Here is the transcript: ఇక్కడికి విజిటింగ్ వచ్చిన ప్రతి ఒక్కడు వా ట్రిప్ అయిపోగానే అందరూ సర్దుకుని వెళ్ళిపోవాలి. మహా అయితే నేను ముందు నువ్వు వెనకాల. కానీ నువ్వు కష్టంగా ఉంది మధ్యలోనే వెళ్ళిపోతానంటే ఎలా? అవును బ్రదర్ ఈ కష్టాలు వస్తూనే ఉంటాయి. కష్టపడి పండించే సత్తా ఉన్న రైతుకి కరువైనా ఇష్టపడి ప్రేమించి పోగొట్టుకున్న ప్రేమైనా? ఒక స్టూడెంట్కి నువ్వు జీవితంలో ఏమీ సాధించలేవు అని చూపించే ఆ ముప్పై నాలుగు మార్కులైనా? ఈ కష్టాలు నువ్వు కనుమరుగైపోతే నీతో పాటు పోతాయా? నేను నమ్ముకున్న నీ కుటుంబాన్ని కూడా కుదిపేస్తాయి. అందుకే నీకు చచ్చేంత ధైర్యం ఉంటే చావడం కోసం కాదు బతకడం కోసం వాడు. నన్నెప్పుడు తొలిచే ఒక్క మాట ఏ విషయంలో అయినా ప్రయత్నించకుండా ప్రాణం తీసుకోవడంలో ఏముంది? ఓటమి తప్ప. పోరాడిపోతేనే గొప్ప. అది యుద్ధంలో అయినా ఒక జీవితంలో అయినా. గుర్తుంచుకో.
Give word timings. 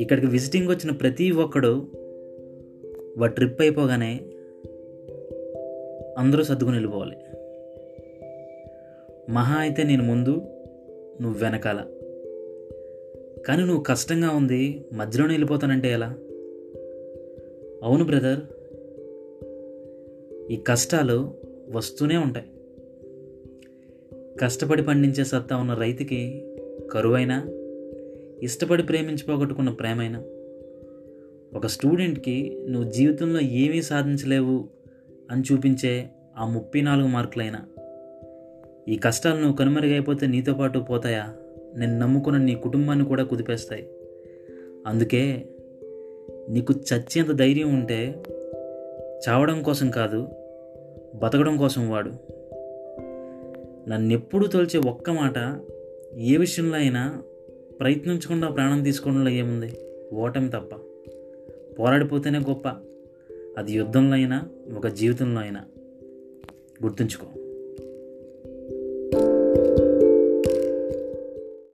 ఇక్కడికి 0.00 0.26
విజిటింగ్ 0.26 0.68
వచ్చిన 0.68 0.92
ప్రతి 0.92 1.30
ఒక్కడు 1.30 1.86
వా 3.18 3.26
ట్రిప్ 3.26 3.60
అయిపోగానే 3.60 4.20
అందరూ 6.18 6.42
సర్దుకుని 6.42 6.76
వెళ్ళిపోవాలి. 6.76 7.16
మహా 9.32 9.56
అయితే 9.60 9.82
నేను 9.82 10.04
ముందు 10.04 10.42
నువ్వు 11.20 11.44
వెనకాల. 11.44 11.76
కానీ 13.46 13.64
నువ్వు 13.64 13.82
కష్టంగా 13.82 14.30
ఉంది 14.30 14.84
మధ్యలోనే 14.92 15.32
వెళ్ళిపోతానంటే 15.32 15.88
ఎలా? 15.88 16.06
అవును 17.82 18.04
బ్రదర్ 18.04 18.40
ఈ 20.52 20.56
కష్టాలు 20.56 21.30
వస్తూనే 21.70 22.16
ఉంటాయి. 22.16 22.46
కష్టపడి 24.40 24.82
పండించే 24.82 25.24
సత్తా 25.24 25.56
ఉన్న 25.56 25.74
రైతుకి 25.74 26.46
కరువైనా 26.92 27.46
ఇష్టపడి 28.42 28.82
ప్రేమించి 28.82 29.24
పోగొట్టుకున్న 29.28 29.70
ప్రేమైనా? 29.70 30.22
ఒక 31.54 31.66
స్టూడెంట్కి 31.66 32.66
నువ్వు 32.68 32.90
జీవితంలో 32.90 33.40
ఏమీ 33.40 33.82
సాధించలేవు 33.82 34.68
అని 35.30 35.42
చూపించే 35.52 36.10
ఆ 36.38 36.46
ముప్పై 36.46 36.80
నాలుగు 36.80 37.06
మార్కులైనా? 37.06 37.58
ఈ 38.88 38.96
కష్టాలు 38.96 39.40
నువ్వు 39.40 39.56
కనుమరుగైపోతే 39.56 40.26
నీతో 40.26 40.54
పాటు 40.54 40.78
పోతాయా? 40.78 41.34
నేను 41.76 41.98
నమ్ముకున్న 41.98 42.38
నీ 42.38 42.54
కుటుంబాన్ని 42.54 43.04
కూడా 43.04 43.24
కుదిపేస్తాయి. 43.24 43.88
అందుకే 44.86 45.48
నీకు 46.48 46.72
చచ్చేంత 46.72 47.30
ధైర్యం 47.30 47.74
ఉంటే 47.74 48.22
చావడం 49.28 49.62
కోసం 49.62 49.90
కాదు 49.90 50.28
బతకడం 51.14 51.56
కోసం 51.56 51.90
వాడు. 51.90 52.39
నన్నెప్పుడు 53.88 54.46
తొలిచే 54.46 54.78
ఒక్క 54.78 55.10
మాట 55.10 55.60
ఏ 56.18 56.36
విషయంలో 56.36 56.76
అయినా 56.76 57.22
ప్రయత్నించకుండా 57.80 58.48
ప్రాణం 58.48 58.82
తీసుకోవడంలో 58.82 59.30
ఏముంది? 59.30 59.72
ఓటమి 60.12 60.50
తప్ప. 60.50 60.74
పోరాడిపోతేనే 61.78 62.38
గొప్ప. 62.38 62.68
అది 63.58 63.72
యుద్ధంలో 63.72 64.14
అయినా 64.14 64.48
ఒక 64.76 64.86
జీవితంలో 64.86 65.40
అయినా. 65.40 65.60
గుర్తుంచుకో. 66.84 67.39